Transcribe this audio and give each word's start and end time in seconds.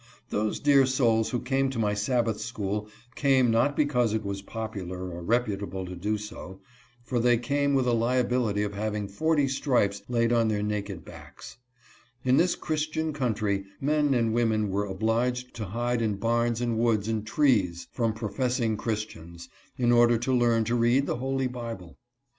Those 0.31 0.59
dear 0.59 0.87
souls 0.87 1.29
who 1.29 1.39
came 1.39 1.69
to 1.69 1.77
my 1.77 1.93
Sabbath 1.93 2.39
school 2.41 2.87
came 3.13 3.51
not 3.51 3.77
because 3.77 4.15
it 4.15 4.25
was 4.25 4.41
popular 4.41 5.11
or 5.11 5.21
reputable 5.21 5.85
to 5.85 5.95
do 5.95 6.17
so, 6.17 6.59
for 7.03 7.19
they 7.19 7.37
came 7.37 7.75
with 7.75 7.85
a 7.85 7.93
liability 7.93 8.63
of 8.63 8.73
having 8.73 9.07
forty 9.07 9.47
stripes 9.47 10.01
laid 10.09 10.33
on 10.33 10.47
their 10.47 10.63
naked 10.63 11.05
backs. 11.05 11.57
In 12.25 12.37
this 12.37 12.55
Christian 12.55 13.13
country 13.13 13.65
men 13.79 14.15
and 14.15 14.33
women 14.33 14.71
were 14.71 14.85
obliged 14.85 15.53
to 15.57 15.65
hide 15.65 16.01
in 16.01 16.15
barns 16.15 16.61
and 16.61 16.79
woods 16.79 17.07
and 17.07 17.23
trees 17.23 17.87
A 17.93 17.99
BAND 18.01 18.09
OF 18.09 18.15
BROTHERS. 18.15 18.21
189 18.23 18.27
from 18.27 18.27
professing 18.27 18.77
Christians, 18.77 19.49
in 19.77 19.91
order 19.91 20.17
to 20.17 20.33
learn 20.33 20.63
to 20.63 20.73
read 20.73 21.05
the 21.05 21.17
Holy 21.17 21.45
Bible. 21.45 21.99